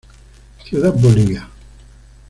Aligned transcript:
Ciudad 0.65 0.95
Bolivia. 0.99 1.47